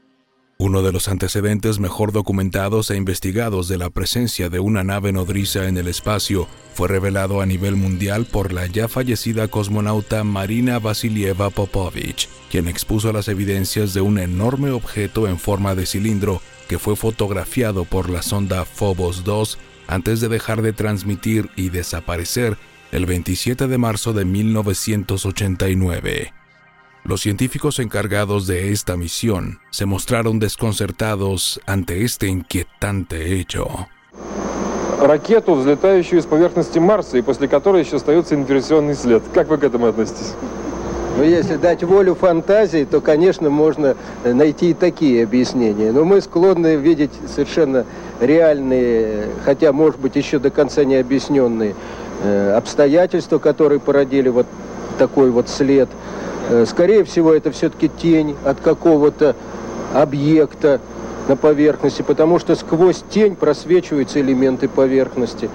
Uno 0.60 0.84
de 0.84 0.92
los 0.92 1.08
antecedentes 1.08 1.80
mejor 1.80 2.12
documentados 2.12 2.92
e 2.92 2.98
investigados 2.98 3.68
de 3.68 3.80
la 3.80 3.90
presencia 3.90 4.48
de 4.48 4.60
una 4.60 4.84
nave 4.84 5.12
nodriza 5.12 5.68
en 5.68 5.78
el 5.78 5.88
espacio 5.88 6.48
fue 6.75 6.88
revelado 6.88 7.42
a 7.42 7.48
nivel 7.48 7.75
mundial 7.75 8.28
por 8.28 8.54
la 8.54 8.68
ya 8.68 8.88
fallecida 8.88 9.48
cosmonauta 9.48 10.24
Marina 10.24 10.78
Vasilieva 10.78 11.50
Popovich, 11.50 12.30
quien 12.52 12.68
expuso 12.68 13.12
las 13.12 13.28
evidencias 13.28 13.96
de 13.96 14.02
un 14.02 14.20
enorme 14.20 14.70
objeto 14.70 15.28
en 15.28 15.40
forma 15.40 15.74
de 15.74 15.88
cilindro 15.88 16.44
que 16.69 16.79
fue 16.79 16.97
fotografiado 16.97 17.85
por 17.85 18.11
la 18.11 18.23
sonda 18.23 18.65
Phobos 18.65 19.25
2 19.25 19.59
antes 19.89 20.21
de 20.21 20.29
dejar 20.29 20.62
de 20.62 20.73
transmitir 20.73 21.50
y 21.57 21.71
desaparecer 21.71 22.57
el 22.93 23.07
27 23.07 23.67
de 23.67 23.79
marzo 23.79 24.12
de 24.12 24.25
1989. 24.25 26.33
Los 27.05 27.23
científicos 27.23 27.79
encargados 27.79 28.47
de 28.47 28.73
esta 28.73 28.97
misión 28.97 29.61
se 29.71 29.87
mostraron 29.87 30.39
desconcertados 30.39 31.61
ante 31.67 32.05
este 32.05 32.29
inquietante 32.29 33.41
hecho. 33.41 33.89
Ракету, 35.00 35.55
взлетающую 35.55 36.21
из 36.21 36.27
поверхности 36.27 36.79
Марса, 36.79 37.17
и 37.17 37.23
после 37.23 37.49
которой 37.49 37.83
еще 37.83 37.97
остается 37.97 38.35
инверсионный 38.35 38.95
след. 38.95 39.23
Как 39.33 39.49
вы 39.49 39.57
к 39.57 39.65
этому 39.65 39.87
относитесь? 39.87 40.35
Но 41.18 41.24
если 41.24 41.56
дать 41.56 41.82
волю 41.84 42.14
фантазии, 42.14 42.86
то, 42.90 43.00
конечно, 43.00 43.50
можно 43.50 43.96
найти 44.26 44.72
и 44.72 44.74
такие 44.74 45.24
объяснения. 45.24 45.92
Но 45.92 46.04
мы 46.04 46.20
склонны 46.20 46.76
видеть 46.76 47.12
совершенно 47.34 47.86
реальные, 48.20 49.28
хотя, 49.46 49.72
может 49.72 50.00
быть, 50.00 50.16
еще 50.16 50.40
до 50.40 50.50
конца 50.50 50.84
не 50.84 50.96
объясненные 50.96 51.74
э, 52.24 52.54
обстоятельства, 52.54 53.40
которые 53.40 53.80
породили 53.80 54.28
вот 54.28 54.46
такой 55.00 55.32
вот 55.32 55.48
след. 55.48 55.88
Э, 56.50 56.66
скорее 56.68 57.06
всего, 57.06 57.34
это 57.34 57.52
все-таки 57.52 57.90
тень 57.90 58.36
от 58.44 58.60
какого-то 58.60 59.36
объекта 59.94 60.82
на 61.30 61.38
поверхности, 61.38 62.02
потому 62.02 62.40
что 62.40 62.56
сквозь 62.56 63.04
тень 63.10 63.36
просвечиваются 63.36 64.20
элементы 64.20 64.68
поверхности. 64.68 65.50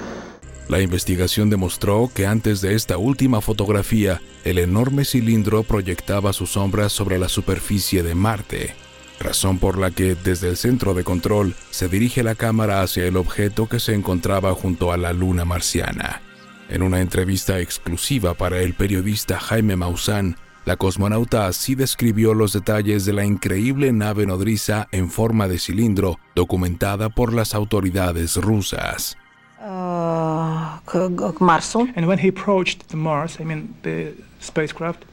La 0.70 0.80
investigación 0.80 1.50
demostró 1.50 2.12
que 2.14 2.28
antes 2.28 2.60
de 2.60 2.76
esta 2.76 2.96
última 2.96 3.40
fotografía, 3.40 4.22
el 4.44 4.56
enorme 4.56 5.04
cilindro 5.04 5.64
proyectaba 5.64 6.32
su 6.32 6.46
sombra 6.46 6.88
sobre 6.88 7.18
la 7.18 7.28
superficie 7.28 8.04
de 8.04 8.14
Marte, 8.14 8.76
razón 9.18 9.58
por 9.58 9.76
la 9.78 9.90
que 9.90 10.14
desde 10.14 10.48
el 10.48 10.56
centro 10.56 10.94
de 10.94 11.02
control 11.02 11.56
se 11.70 11.88
dirige 11.88 12.22
la 12.22 12.36
cámara 12.36 12.82
hacia 12.82 13.04
el 13.04 13.16
objeto 13.16 13.68
que 13.68 13.80
se 13.80 13.94
encontraba 13.94 14.54
junto 14.54 14.92
a 14.92 14.96
la 14.96 15.12
luna 15.12 15.44
marciana. 15.44 16.22
En 16.68 16.82
una 16.82 17.00
entrevista 17.00 17.58
exclusiva 17.58 18.34
para 18.34 18.60
el 18.60 18.74
periodista 18.74 19.40
Jaime 19.40 19.74
Maussan, 19.74 20.36
la 20.66 20.76
cosmonauta 20.76 21.48
así 21.48 21.74
describió 21.74 22.32
los 22.32 22.52
detalles 22.52 23.04
de 23.04 23.12
la 23.12 23.24
increíble 23.24 23.90
nave 23.90 24.24
nodriza 24.24 24.86
en 24.92 25.10
forma 25.10 25.48
de 25.48 25.58
cilindro 25.58 26.20
documentada 26.36 27.08
por 27.08 27.32
las 27.32 27.56
autoridades 27.56 28.36
rusas. 28.36 29.16
К, 29.60 31.32
к 31.36 31.40
Марсу. 31.40 31.88
And 31.94 32.06
when 32.06 32.18
he 32.18 32.28
approached 32.28 32.88
the 32.88 32.96
Mars, 32.96 33.36
I 33.38 33.44
mean 33.44 33.74
the 33.82 34.14
spacecraft. 34.40 35.04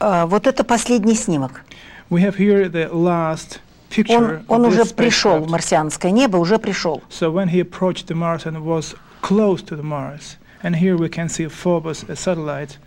Uh, 0.00 0.26
вот 0.26 0.46
это 0.46 0.64
последний 0.64 1.14
снимок. 1.14 1.64
We 2.10 2.20
have 2.20 2.36
here 2.36 2.68
the 2.68 2.90
last 2.92 3.60
picture 3.90 4.44
он, 4.48 4.64
он 4.64 4.66
уже 4.66 4.84
пришел 4.84 5.38
в 5.38 5.50
марсианское 5.50 6.10
небо, 6.10 6.36
уже 6.36 6.58
пришел. 6.58 7.02
So 7.10 7.30
when 7.32 7.48
he 7.48 7.60
approached 7.60 8.06
the 8.06 8.14
Mars 8.14 8.44
and 8.46 8.64
was 8.64 8.94
close 9.20 9.62
to 9.62 9.76
the 9.76 9.82
Mars, 9.82 10.36
and 10.62 10.76
here 10.76 10.96
we 10.96 11.08
can 11.08 11.28
see 11.28 11.48
Phobos, 11.48 12.04
a 12.08 12.16
satellite. 12.16 12.78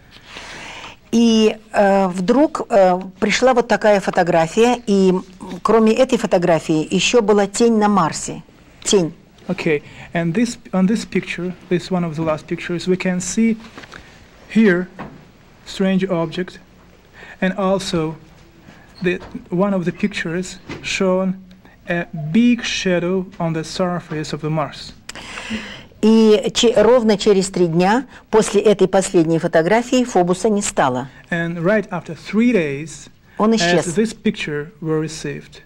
И 1.12 1.58
э, 1.72 2.08
вдруг 2.10 2.66
э, 2.70 3.00
пришла 3.20 3.54
вот 3.54 3.68
такая 3.68 4.02
фотография, 4.02 4.82
и 4.86 5.14
кроме 5.62 5.94
этой 5.94 6.18
фотографии 6.18 6.86
еще 6.94 7.22
была 7.22 7.48
тень 7.48 7.78
на 7.78 7.88
Марсе. 7.88 8.44
Тень. 8.84 9.14
Okay, 9.49 9.83
and 10.15 10.35
this 10.35 10.59
on 10.73 10.87
this 10.87 11.05
picture, 11.05 11.55
this 11.69 11.91
one 11.91 12.05
of 12.05 12.15
the 12.15 12.23
last 12.23 12.47
pictures, 12.47 12.87
we 12.87 12.97
can 12.97 13.21
see 13.21 13.57
here 14.49 14.89
strange 15.67 16.05
object, 16.09 16.61
and 17.41 17.53
also 17.59 18.17
the 19.03 19.19
one 19.50 19.75
of 19.75 19.85
the 19.85 19.93
pictures 19.93 20.59
shown 20.83 21.35
a 21.89 22.07
big 22.33 22.62
shadow 22.62 23.27
on 23.41 23.53
the 23.55 23.65
surface 23.65 24.33
of 24.33 24.41
the 24.41 24.50
Mars. 24.50 24.93
И 26.03 26.50
че- 26.55 26.75
ровно 26.83 27.19
через 27.19 27.50
три 27.50 27.67
дня 27.67 28.07
после 28.31 28.61
этой 28.62 28.89
последней 28.89 29.39
фотографии 29.39 30.05
Фобуса 30.05 30.49
не 30.49 30.62
стало. 30.62 31.09
And 31.31 31.59
right 31.62 31.89
after 31.91 32.15
three 32.15 32.53
days, 32.53 33.09
Он 33.37 33.53
as 33.53 33.57
исчез. 33.57 33.95
this 33.95 34.15
picture 34.15 34.71
were 34.81 35.00
received, 35.00 35.61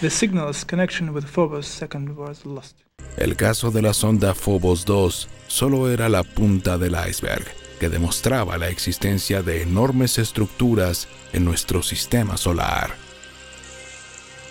the 0.00 0.08
signal's 0.10 0.64
connection 0.64 1.12
with 1.12 1.24
Phobos 1.26 1.66
second 1.66 2.16
was 2.16 2.44
lost. 2.44 2.74
El 3.17 3.35
caso 3.35 3.71
de 3.71 3.81
la 3.81 3.93
sonda 3.93 4.33
Phobos 4.33 4.85
2 4.85 5.27
solo 5.47 5.89
era 5.89 6.09
la 6.09 6.23
punta 6.23 6.77
del 6.77 6.95
iceberg 7.07 7.45
que 7.81 7.89
demostraba 7.89 8.59
la 8.59 8.69
existencia 8.69 9.41
de 9.41 9.63
enormes 9.63 10.19
estructuras 10.19 11.07
en 11.33 11.43
nuestro 11.43 11.81
sistema 11.81 12.37
solar. 12.37 12.95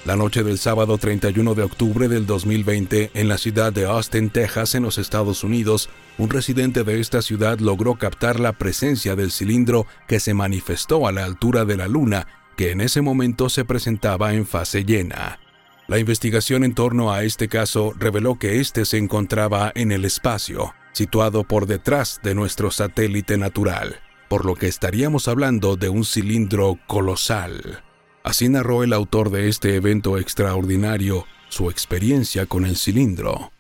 La 0.05 0.17
noche 0.17 0.43
del 0.43 0.59
sábado 0.59 0.99
31 0.99 1.55
de 1.55 1.63
octubre 1.63 2.09
del 2.09 2.27
2020, 2.27 3.13
en 3.15 3.29
la 3.29 3.39
ciudad 3.39 3.73
de 3.73 3.85
Austin, 3.85 4.31
Texas, 4.31 4.75
en 4.75 4.83
los 4.83 4.99
Estados 4.99 5.45
Unidos, 5.45 5.91
un 6.19 6.29
residente 6.29 6.83
de 6.83 6.99
esta 6.99 7.23
ciudad 7.23 7.61
logró 7.61 7.95
captar 7.95 8.41
la 8.41 8.53
presencia 8.53 9.15
del 9.15 9.31
cilindro 9.31 9.87
que 10.09 10.19
se 10.19 10.35
manifestó 10.35 11.07
a 11.07 11.13
la 11.13 11.25
altura 11.25 11.65
de 11.65 11.77
la 11.77 11.87
Luna, 11.87 12.27
que 12.57 12.73
en 12.73 12.81
ese 12.81 13.01
momento 13.01 13.49
se 13.49 13.65
presentaba 13.65 14.35
en 14.35 14.45
fase 14.45 14.85
llena. 14.85 15.39
La 15.91 15.99
investigación 15.99 16.63
en 16.63 16.73
torno 16.73 17.13
a 17.13 17.25
este 17.25 17.49
caso 17.49 17.93
reveló 17.99 18.39
que 18.39 18.61
éste 18.61 18.85
se 18.85 18.97
encontraba 18.97 19.73
en 19.75 19.91
el 19.91 20.05
espacio, 20.05 20.73
situado 20.93 21.43
por 21.43 21.67
detrás 21.67 22.21
de 22.23 22.33
nuestro 22.37 22.71
satélite 22.71 23.37
natural, 23.37 23.97
por 24.29 24.45
lo 24.45 24.55
que 24.55 24.69
estaríamos 24.69 25.27
hablando 25.27 25.75
de 25.75 25.89
un 25.89 26.05
cilindro 26.05 26.79
colosal. 26.87 27.83
Así 28.23 28.49
narró 28.49 28.85
el 28.85 28.93
autor 28.93 29.31
de 29.31 29.49
este 29.49 29.75
evento 29.75 30.17
extraordinario 30.17 31.27
su 31.49 31.71
experiencia 31.71 32.47
con 32.47 32.67
el 32.67 32.77
cilindro. 32.77 33.51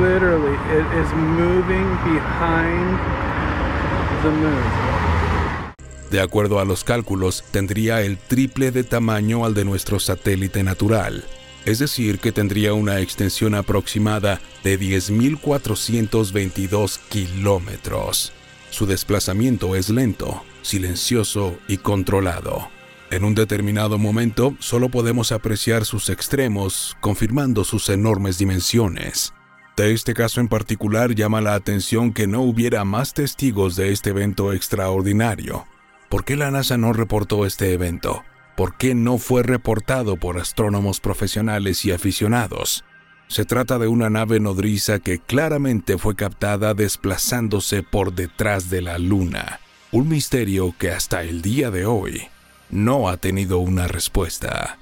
Literally, 0.00 0.54
it 0.70 0.86
is 1.00 1.12
moving 1.14 1.88
behind 2.04 2.98
the 4.22 4.30
moon. 4.30 5.01
De 6.12 6.20
acuerdo 6.20 6.60
a 6.60 6.64
los 6.66 6.84
cálculos, 6.84 7.42
tendría 7.52 8.02
el 8.02 8.18
triple 8.18 8.70
de 8.70 8.84
tamaño 8.84 9.46
al 9.46 9.54
de 9.54 9.64
nuestro 9.64 9.98
satélite 9.98 10.62
natural, 10.62 11.24
es 11.64 11.78
decir, 11.78 12.18
que 12.18 12.32
tendría 12.32 12.74
una 12.74 13.00
extensión 13.00 13.54
aproximada 13.54 14.38
de 14.62 14.78
10.422 14.78 17.00
kilómetros. 17.08 18.34
Su 18.68 18.84
desplazamiento 18.84 19.74
es 19.74 19.88
lento, 19.88 20.42
silencioso 20.60 21.56
y 21.66 21.78
controlado. 21.78 22.68
En 23.10 23.24
un 23.24 23.34
determinado 23.34 23.96
momento 23.96 24.54
solo 24.58 24.90
podemos 24.90 25.32
apreciar 25.32 25.86
sus 25.86 26.10
extremos, 26.10 26.94
confirmando 27.00 27.64
sus 27.64 27.88
enormes 27.88 28.36
dimensiones. 28.36 29.32
De 29.78 29.94
este 29.94 30.12
caso 30.12 30.42
en 30.42 30.48
particular 30.48 31.14
llama 31.14 31.40
la 31.40 31.54
atención 31.54 32.12
que 32.12 32.26
no 32.26 32.42
hubiera 32.42 32.84
más 32.84 33.14
testigos 33.14 33.76
de 33.76 33.92
este 33.92 34.10
evento 34.10 34.52
extraordinario. 34.52 35.66
¿Por 36.12 36.26
qué 36.26 36.36
la 36.36 36.50
NASA 36.50 36.76
no 36.76 36.92
reportó 36.92 37.46
este 37.46 37.72
evento? 37.72 38.22
¿Por 38.54 38.76
qué 38.76 38.94
no 38.94 39.16
fue 39.16 39.42
reportado 39.42 40.18
por 40.18 40.38
astrónomos 40.38 41.00
profesionales 41.00 41.86
y 41.86 41.90
aficionados? 41.90 42.84
Se 43.28 43.46
trata 43.46 43.78
de 43.78 43.88
una 43.88 44.10
nave 44.10 44.38
nodriza 44.38 44.98
que 44.98 45.20
claramente 45.20 45.96
fue 45.96 46.14
captada 46.14 46.74
desplazándose 46.74 47.82
por 47.82 48.12
detrás 48.12 48.68
de 48.68 48.82
la 48.82 48.98
Luna, 48.98 49.60
un 49.90 50.10
misterio 50.10 50.74
que 50.78 50.90
hasta 50.90 51.22
el 51.22 51.40
día 51.40 51.70
de 51.70 51.86
hoy 51.86 52.24
no 52.68 53.08
ha 53.08 53.16
tenido 53.16 53.60
una 53.60 53.88
respuesta. 53.88 54.78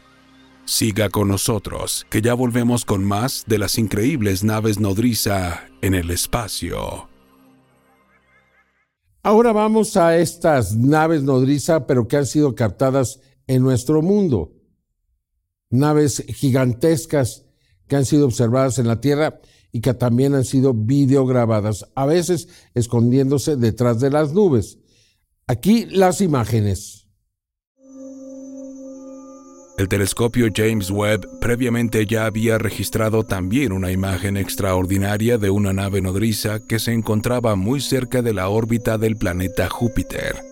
Siga 0.65 1.11
con 1.11 1.29
nosotros, 1.29 2.09
que 2.11 2.23
ya 2.23 2.35
volvemos 2.35 2.85
con 2.85 3.05
más 3.05 3.45
de 3.47 3.59
las 3.59 3.79
increíbles 3.79 4.43
naves 4.43 4.81
nodriza 4.81 5.63
en 5.81 5.95
el 5.95 6.11
espacio. 6.11 7.10
Ahora 9.23 9.53
vamos 9.53 9.99
a 9.99 10.17
estas 10.17 10.75
naves 10.77 11.23
nodriza, 11.23 11.87
pero 11.87 12.09
que 12.09 12.17
han 12.17 12.27
sido 12.27 12.55
captadas 12.55 13.21
en 13.47 13.63
nuestro 13.63 14.01
mundo. 14.01 14.55
Naves 15.69 16.25
gigantescas 16.29 17.45
que 17.87 17.97
han 17.97 18.07
sido 18.07 18.25
observadas 18.25 18.79
en 18.79 18.89
la 18.89 19.01
Tierra 19.01 19.41
y 19.73 19.83
que 19.83 19.93
también 19.93 20.35
han 20.35 20.45
sido 20.45 20.73
videograbadas, 20.73 21.87
a 21.95 22.07
veces 22.07 22.49
escondiéndose 22.75 23.57
detrás 23.57 24.01
de 24.01 24.11
las 24.11 24.33
nubes. 24.33 24.79
Aquí 25.47 25.85
las 25.87 26.21
imágenes. 26.21 27.00
El 29.81 29.89
telescopio 29.89 30.49
James 30.55 30.91
Webb 30.91 31.27
previamente 31.41 32.05
ya 32.05 32.27
había 32.27 32.59
registrado 32.59 33.25
también 33.25 33.73
una 33.73 33.91
imagen 33.91 34.37
extraordinaria 34.37 35.39
de 35.39 35.49
una 35.49 35.73
nave 35.73 36.03
nodriza 36.03 36.61
que 36.61 36.79
se 36.79 36.93
encontraba 36.93 37.57
muy 37.57 37.81
cerca 37.81 38.21
de 38.21 38.35
la 38.35 38.51
órbita 38.51 38.99
del 38.99 39.17
planeta 39.17 39.71
Júpiter. 39.71 40.43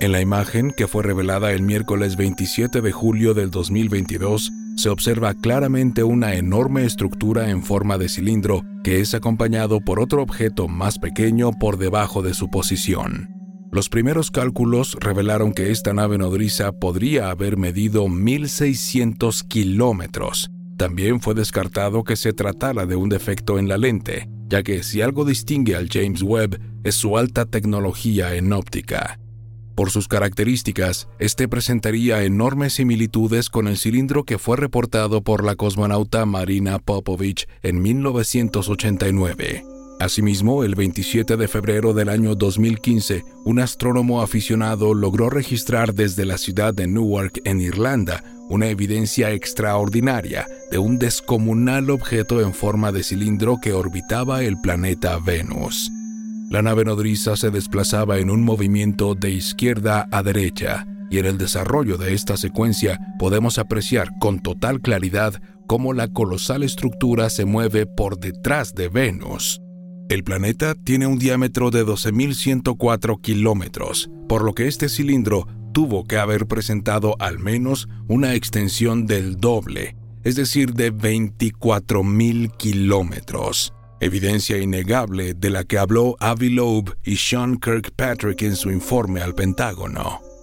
En 0.00 0.12
la 0.12 0.20
imagen, 0.20 0.70
que 0.70 0.86
fue 0.86 1.02
revelada 1.02 1.52
el 1.52 1.62
miércoles 1.62 2.18
27 2.18 2.82
de 2.82 2.92
julio 2.92 3.32
del 3.32 3.50
2022, 3.50 4.52
se 4.76 4.90
observa 4.90 5.32
claramente 5.32 6.04
una 6.04 6.34
enorme 6.34 6.84
estructura 6.84 7.48
en 7.48 7.62
forma 7.62 7.96
de 7.96 8.10
cilindro 8.10 8.64
que 8.82 9.00
es 9.00 9.14
acompañado 9.14 9.80
por 9.80 9.98
otro 9.98 10.20
objeto 10.20 10.68
más 10.68 10.98
pequeño 10.98 11.52
por 11.58 11.78
debajo 11.78 12.20
de 12.20 12.34
su 12.34 12.50
posición. 12.50 13.43
Los 13.74 13.88
primeros 13.88 14.30
cálculos 14.30 14.96
revelaron 15.00 15.52
que 15.52 15.72
esta 15.72 15.92
nave 15.92 16.16
nodriza 16.16 16.70
podría 16.70 17.30
haber 17.30 17.56
medido 17.56 18.04
1.600 18.04 19.48
kilómetros. 19.48 20.52
También 20.76 21.20
fue 21.20 21.34
descartado 21.34 22.04
que 22.04 22.14
se 22.14 22.32
tratara 22.32 22.86
de 22.86 22.94
un 22.94 23.08
defecto 23.08 23.58
en 23.58 23.66
la 23.66 23.76
lente, 23.76 24.28
ya 24.46 24.62
que 24.62 24.84
si 24.84 25.02
algo 25.02 25.24
distingue 25.24 25.74
al 25.74 25.88
James 25.90 26.22
Webb 26.22 26.60
es 26.84 26.94
su 26.94 27.18
alta 27.18 27.46
tecnología 27.46 28.36
en 28.36 28.52
óptica. 28.52 29.18
Por 29.74 29.90
sus 29.90 30.06
características, 30.06 31.08
este 31.18 31.48
presentaría 31.48 32.22
enormes 32.22 32.74
similitudes 32.74 33.50
con 33.50 33.66
el 33.66 33.76
cilindro 33.76 34.22
que 34.22 34.38
fue 34.38 34.56
reportado 34.56 35.20
por 35.20 35.42
la 35.42 35.56
cosmonauta 35.56 36.24
Marina 36.26 36.78
Popovich 36.78 37.48
en 37.64 37.82
1989. 37.82 39.73
Asimismo, 40.00 40.64
el 40.64 40.74
27 40.74 41.36
de 41.36 41.48
febrero 41.48 41.94
del 41.94 42.08
año 42.08 42.34
2015, 42.34 43.24
un 43.44 43.60
astrónomo 43.60 44.22
aficionado 44.22 44.92
logró 44.92 45.30
registrar 45.30 45.94
desde 45.94 46.24
la 46.24 46.36
ciudad 46.36 46.74
de 46.74 46.86
Newark, 46.86 47.40
en 47.44 47.60
Irlanda, 47.60 48.24
una 48.48 48.68
evidencia 48.68 49.30
extraordinaria 49.30 50.46
de 50.70 50.78
un 50.78 50.98
descomunal 50.98 51.90
objeto 51.90 52.40
en 52.40 52.52
forma 52.52 52.92
de 52.92 53.02
cilindro 53.02 53.58
que 53.62 53.72
orbitaba 53.72 54.42
el 54.42 54.60
planeta 54.60 55.18
Venus. 55.18 55.90
La 56.50 56.60
nave 56.60 56.84
nodriza 56.84 57.36
se 57.36 57.50
desplazaba 57.50 58.18
en 58.18 58.30
un 58.30 58.44
movimiento 58.44 59.14
de 59.14 59.30
izquierda 59.30 60.08
a 60.10 60.22
derecha, 60.22 60.86
y 61.10 61.18
en 61.18 61.26
el 61.26 61.38
desarrollo 61.38 61.96
de 61.96 62.14
esta 62.14 62.36
secuencia 62.36 62.98
podemos 63.18 63.58
apreciar 63.58 64.10
con 64.20 64.40
total 64.40 64.80
claridad 64.80 65.40
cómo 65.66 65.92
la 65.92 66.08
colosal 66.08 66.62
estructura 66.62 67.30
se 67.30 67.44
mueve 67.44 67.86
por 67.86 68.18
detrás 68.18 68.74
de 68.74 68.88
Venus. 68.88 69.63
El 70.10 70.22
planeta 70.22 70.74
tiene 70.74 71.06
un 71.06 71.18
diámetro 71.18 71.70
de 71.70 71.84
12.104 71.84 73.20
kilómetros, 73.22 74.10
por 74.28 74.44
lo 74.44 74.54
que 74.54 74.68
este 74.68 74.90
cilindro 74.90 75.46
tuvo 75.72 76.04
que 76.04 76.18
haber 76.18 76.46
presentado 76.46 77.16
al 77.18 77.38
menos 77.38 77.88
una 78.06 78.34
extensión 78.34 79.06
del 79.06 79.36
doble, 79.36 79.96
es 80.22 80.36
decir, 80.36 80.74
de 80.74 80.92
24.000 80.92 82.54
kilómetros. 82.56 83.72
Evidencia 83.98 84.58
innegable 84.58 85.32
de 85.32 85.48
la 85.48 85.64
que 85.64 85.78
habló 85.78 86.16
Avi 86.20 86.50
Loeb 86.50 86.96
y 87.02 87.16
Sean 87.16 87.56
Kirkpatrick 87.56 88.42
en 88.42 88.56
su 88.56 88.70
informe 88.70 89.22
al 89.22 89.34
Pentágono. 89.34 90.33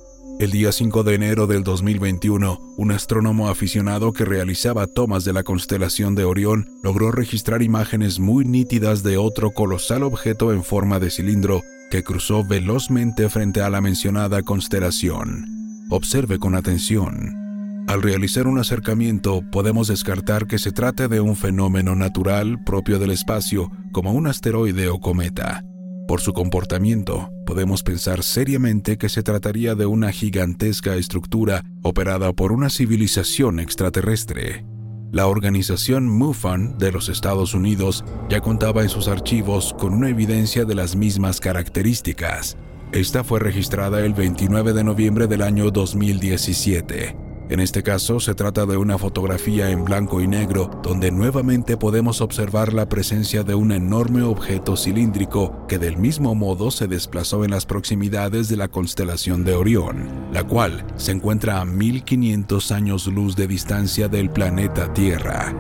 El 0.42 0.50
día 0.50 0.72
5 0.72 1.04
de 1.04 1.14
enero 1.14 1.46
del 1.46 1.64
2021, 1.64 2.60
un 2.76 2.92
astrónomo 2.92 3.50
aficionado 3.50 4.12
que 4.12 4.26
realizaba 4.26 4.88
tomas 4.88 5.24
de 5.24 5.34
la 5.34 5.44
constelación 5.44 6.16
de 6.16 6.24
Orión 6.24 6.68
logró 6.82 7.12
registrar 7.12 7.62
imágenes 7.62 8.20
muy 8.20 8.44
nítidas 8.44 9.04
de 9.04 9.18
otro 9.18 9.52
colosal 9.52 10.02
objeto 10.02 10.52
en 10.52 10.64
forma 10.64 10.98
de 10.98 11.12
cilindro 11.12 11.62
que 11.92 12.02
cruzó 12.02 12.44
velozmente 12.44 13.30
frente 13.30 13.62
a 13.62 13.70
la 13.70 13.82
mencionada 13.82 14.42
constelación. 14.42 15.46
Observe 15.92 16.40
con 16.40 16.56
atención. 16.56 17.86
Al 17.88 18.02
realizar 18.02 18.48
un 18.48 18.58
acercamiento 18.58 19.44
podemos 19.52 19.90
descartar 19.90 20.48
que 20.48 20.58
se 20.58 20.72
trate 20.72 21.08
de 21.08 21.20
un 21.20 21.36
fenómeno 21.36 21.94
natural 21.94 22.64
propio 22.64 22.98
del 22.98 23.12
espacio 23.12 23.70
como 23.92 24.12
un 24.12 24.26
asteroide 24.26 24.90
o 24.90 25.00
cometa. 25.00 25.64
Por 26.12 26.20
su 26.20 26.34
comportamiento, 26.34 27.32
podemos 27.46 27.84
pensar 27.84 28.22
seriamente 28.22 28.98
que 28.98 29.08
se 29.08 29.24
trataría 29.24 29.76
de 29.76 29.86
una 29.86 30.12
gigantesca 30.12 30.98
estructura 30.98 31.64
operada 31.84 32.34
por 32.34 32.52
una 32.52 32.70
civilización 32.70 33.62
extraterrestre. 33.62 34.66
La 35.14 35.28
organización 35.28 36.10
MUFON 36.10 36.78
de 36.78 36.92
los 36.92 37.08
Estados 37.08 37.54
Unidos 37.54 38.04
ya 38.28 38.42
contaba 38.42 38.82
en 38.82 38.90
sus 38.90 39.08
archivos 39.08 39.74
con 39.80 39.94
una 39.94 40.10
evidencia 40.10 40.66
de 40.66 40.76
las 40.76 40.98
mismas 40.98 41.40
características. 41.40 42.58
Esta 42.92 43.24
fue 43.24 43.40
registrada 43.40 44.06
el 44.06 44.14
29 44.14 44.74
de 44.74 44.84
noviembre 44.84 45.28
del 45.28 45.42
año 45.42 45.72
2017. 45.72 47.31
En 47.52 47.60
este 47.60 47.84
caso 47.84 48.22
se 48.22 48.34
trata 48.34 48.66
de 48.66 48.78
una 48.78 48.98
fotografía 48.98 49.72
en 49.72 49.84
blanco 49.84 50.22
y 50.22 50.28
negro 50.28 50.72
donde 50.82 51.12
nuevamente 51.12 51.76
podemos 51.76 52.22
observar 52.22 52.72
la 52.72 52.88
presencia 52.88 53.44
de 53.44 53.56
un 53.56 53.74
enorme 53.74 54.22
objeto 54.22 54.78
cilíndrico 54.78 55.68
que 55.68 55.78
del 55.78 55.98
mismo 55.98 56.34
modo 56.34 56.72
se 56.72 56.88
desplazó 56.88 57.44
en 57.44 57.52
las 57.52 57.66
proximidades 57.66 58.48
de 58.48 58.56
la 58.56 58.70
constelación 58.70 59.44
de 59.44 59.56
Orión, 59.56 60.30
la 60.32 60.46
cual 60.46 60.86
se 60.96 61.12
encuentra 61.12 61.60
a 61.60 61.66
1500 61.66 62.72
años 62.72 63.08
luz 63.08 63.36
de 63.36 63.48
distancia 63.48 64.08
del 64.08 64.30
planeta 64.30 64.94
Tierra. 64.94 65.54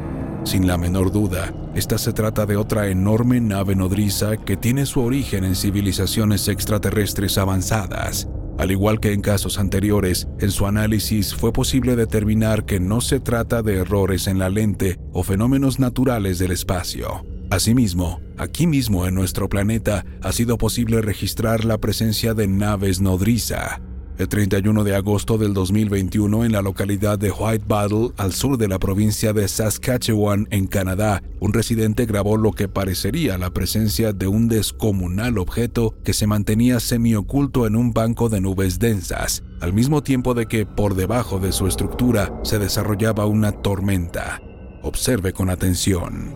Sin 0.46 0.68
la 0.68 0.78
menor 0.78 1.12
duda, 1.12 1.54
esta 1.76 1.98
se 1.98 2.14
trata 2.14 2.46
de 2.46 2.56
otra 2.56 2.88
enorme 2.88 3.42
nave 3.42 3.76
nodriza 3.76 4.38
que 4.38 4.56
tiene 4.56 4.86
su 4.86 5.02
origen 5.02 5.44
en 5.44 5.58
civilizaciones 5.58 6.48
extraterrestres 6.48 7.38
avanzadas 7.38 8.30
al 8.58 8.72
igual 8.72 9.00
que 9.00 9.14
en 9.14 9.22
casos 9.22 9.58
anteriores, 9.60 10.28
en 10.40 10.52
su 10.52 10.68
análisis 10.68 11.34
fue 11.34 11.52
posible 11.52 11.96
determinar 11.96 12.66
que 12.66 12.80
no 12.80 13.02
se 13.02 13.20
trata 13.20 13.62
de 13.62 13.76
errores 13.76 14.28
en 14.28 14.40
la 14.40 14.50
lente 14.50 15.00
o 15.14 15.24
fenómenos 15.24 15.80
naturales 15.80 16.40
del 16.40 16.52
espacio. 16.52 17.26
Asimismo, 17.50 18.22
aquí 18.38 18.68
mismo 18.68 19.06
en 19.06 19.16
nuestro 19.16 19.50
planeta 19.50 20.06
ha 20.22 20.32
sido 20.32 20.58
posible 20.58 21.02
registrar 21.02 21.66
la 21.66 21.80
presencia 21.80 22.34
de 22.34 22.48
naves 22.48 23.02
nodriza, 23.02 23.82
el 24.22 24.28
31 24.28 24.84
de 24.84 24.96
agosto 24.96 25.40
del 25.40 25.56
2021, 25.56 26.46
en 26.46 26.52
la 26.52 26.62
localidad 26.62 27.18
de 27.18 27.32
White 27.32 27.66
Battle, 27.68 28.12
al 28.18 28.34
sur 28.34 28.58
de 28.60 28.68
la 28.68 28.78
provincia 28.78 29.34
de 29.34 29.48
Saskatchewan, 29.48 30.48
en 30.52 30.68
Canadá, 30.68 31.24
un 31.40 31.54
residente 31.54 32.06
grabó 32.06 32.38
lo 32.38 32.52
que 32.52 32.68
parecería 32.68 33.40
la 33.40 33.50
presencia 33.50 34.14
de 34.14 34.28
un 34.28 34.48
descomunal 34.48 35.40
objeto 35.40 35.96
que 36.04 36.14
se 36.14 36.28
mantenía 36.28 36.80
semioculto 36.80 37.66
en 37.66 37.76
un 37.76 37.94
banco 37.94 38.30
de 38.30 38.42
nubes 38.42 38.78
densas, 38.78 39.44
al 39.60 39.74
mismo 39.74 40.04
tiempo 40.04 40.36
de 40.36 40.46
que 40.46 40.68
por 40.68 40.94
debajo 40.94 41.40
de 41.40 41.52
su 41.52 41.66
estructura 41.66 42.32
se 42.44 42.60
desarrollaba 42.60 43.26
una 43.26 43.52
tormenta. 43.52 44.40
Observe 44.84 45.34
con 45.34 45.50
atención. 45.50 46.36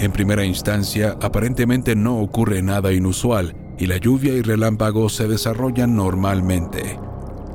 En 0.00 0.10
primera 0.10 0.44
instancia, 0.44 1.16
aparentemente 1.22 1.94
no 1.94 2.18
ocurre 2.18 2.62
nada 2.62 2.92
inusual, 2.92 3.54
y 3.78 3.86
la 3.86 3.98
lluvia 3.98 4.32
y 4.32 4.42
relámpagos 4.42 5.14
se 5.14 5.28
desarrollan 5.28 5.96
normalmente. 5.96 6.98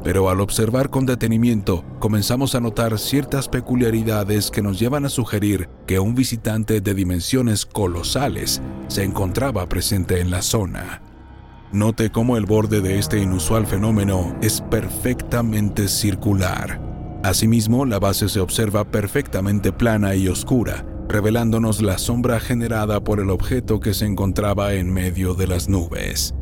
Pero 0.03 0.29
al 0.29 0.41
observar 0.41 0.89
con 0.89 1.05
detenimiento, 1.05 1.83
comenzamos 1.99 2.55
a 2.55 2.59
notar 2.59 2.97
ciertas 2.97 3.47
peculiaridades 3.47 4.49
que 4.49 4.61
nos 4.61 4.79
llevan 4.79 5.05
a 5.05 5.09
sugerir 5.09 5.69
que 5.85 5.99
un 5.99 6.15
visitante 6.15 6.81
de 6.81 6.93
dimensiones 6.93 7.65
colosales 7.65 8.61
se 8.87 9.03
encontraba 9.03 9.67
presente 9.69 10.19
en 10.19 10.31
la 10.31 10.41
zona. 10.41 11.03
Note 11.71 12.09
cómo 12.09 12.35
el 12.35 12.45
borde 12.45 12.81
de 12.81 12.99
este 12.99 13.19
inusual 13.19 13.65
fenómeno 13.67 14.35
es 14.41 14.59
perfectamente 14.59 15.87
circular. 15.87 16.81
Asimismo, 17.23 17.85
la 17.85 17.99
base 17.99 18.27
se 18.27 18.39
observa 18.39 18.83
perfectamente 18.83 19.71
plana 19.71 20.15
y 20.15 20.27
oscura, 20.27 20.85
revelándonos 21.11 21.81
la 21.81 21.97
sombra 21.97 22.39
generada 22.39 23.03
por 23.03 23.19
el 23.19 23.29
objeto 23.29 23.79
que 23.79 23.93
se 23.93 24.05
encontraba 24.05 24.73
en 24.73 24.91
medio 24.91 25.33
de 25.33 25.47
las 25.47 25.69
nubes. 25.69 26.33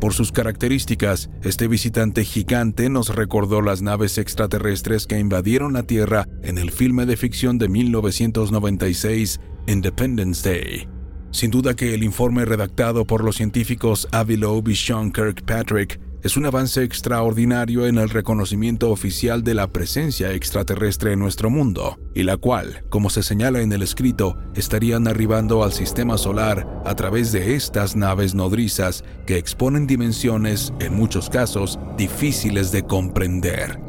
Por 0.00 0.14
sus 0.14 0.30
características, 0.32 1.28
este 1.42 1.66
visitante 1.66 2.24
gigante 2.24 2.88
nos 2.88 3.14
recordó 3.14 3.60
las 3.62 3.82
naves 3.82 4.16
extraterrestres 4.16 5.06
que 5.06 5.18
invadieron 5.18 5.72
la 5.72 5.82
Tierra 5.82 6.26
en 6.42 6.56
el 6.56 6.70
filme 6.70 7.04
de 7.04 7.16
ficción 7.16 7.58
de 7.58 7.68
1996, 7.68 9.40
Independence 9.66 10.48
Day. 10.48 10.88
Sin 11.30 11.50
duda 11.50 11.74
que 11.74 11.94
el 11.94 12.04
informe 12.04 12.44
redactado 12.44 13.06
por 13.06 13.24
los 13.24 13.36
científicos 13.36 14.08
Avi 14.12 14.36
Loeb 14.36 14.68
y 14.68 14.76
Sean 14.76 15.12
Kirkpatrick 15.12 16.00
es 16.22 16.36
un 16.36 16.46
avance 16.46 16.82
extraordinario 16.82 17.86
en 17.86 17.96
el 17.98 18.08
reconocimiento 18.08 18.90
oficial 18.90 19.44
de 19.44 19.54
la 19.54 19.68
presencia 19.68 20.32
extraterrestre 20.32 21.12
en 21.12 21.20
nuestro 21.20 21.48
mundo, 21.48 21.98
y 22.14 22.24
la 22.24 22.36
cual, 22.36 22.84
como 22.88 23.08
se 23.08 23.22
señala 23.22 23.60
en 23.60 23.72
el 23.72 23.82
escrito, 23.82 24.36
estarían 24.54 25.06
arribando 25.06 25.62
al 25.62 25.72
sistema 25.72 26.18
solar 26.18 26.82
a 26.84 26.94
través 26.96 27.30
de 27.30 27.54
estas 27.54 27.94
naves 27.94 28.34
nodrizas 28.34 29.04
que 29.26 29.38
exponen 29.38 29.86
dimensiones, 29.86 30.72
en 30.80 30.94
muchos 30.94 31.30
casos, 31.30 31.78
difíciles 31.96 32.72
de 32.72 32.82
comprender. 32.82 33.80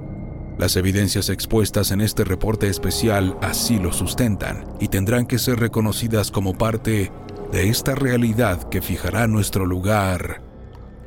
Las 0.60 0.76
evidencias 0.76 1.30
expuestas 1.30 1.92
en 1.92 2.02
este 2.02 2.26
reporte 2.26 2.68
especial 2.68 3.38
así 3.42 3.80
lo 3.80 3.92
sustentan 3.92 4.66
y 4.80 4.90
tendrán 4.90 5.26
que 5.26 5.40
ser 5.40 5.60
reconocidas 5.60 6.32
como 6.32 6.54
parte 6.54 7.12
de 7.52 7.70
esta 7.70 7.96
realidad 7.96 8.70
que 8.70 8.82
fijará 8.82 9.26
nuestro 9.26 9.66
lugar 9.66 10.49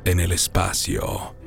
en 0.05 0.19
el 0.19 0.31
espacio. 0.31 1.42